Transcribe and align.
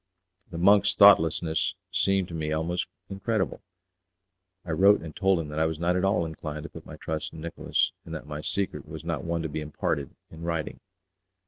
The 0.49 0.57
monk's 0.57 0.95
thoughtlessness 0.95 1.75
seemed 1.91 2.27
to 2.29 2.33
me 2.33 2.51
almost 2.51 2.87
incredible. 3.07 3.61
I 4.65 4.71
wrote 4.71 5.01
and 5.03 5.15
told 5.15 5.39
him 5.39 5.49
that 5.49 5.59
I 5.59 5.67
was 5.67 5.77
not 5.77 5.95
at 5.95 6.03
all 6.03 6.25
inclined 6.25 6.63
to 6.63 6.69
put 6.69 6.87
my 6.87 6.95
trust 6.97 7.33
in 7.33 7.39
Nicolas, 7.41 7.91
and 8.03 8.15
that 8.15 8.25
my 8.25 8.41
secret 8.41 8.87
was 8.87 9.03
one 9.03 9.23
not 9.41 9.43
to 9.43 9.47
be 9.49 9.61
imparted 9.61 10.15
in 10.31 10.41
writing. 10.41 10.79